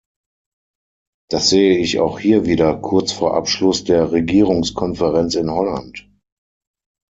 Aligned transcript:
Das 1.29 1.51
sehe 1.51 1.77
ich 1.77 1.99
auch 1.99 2.17
hier 2.17 2.47
wieder 2.47 2.75
kurz 2.75 3.11
vor 3.11 3.35
Abschluss 3.37 3.83
der 3.83 4.11
Regierungskonferenz 4.11 5.35
in 5.35 5.51
Holland. 5.51 6.09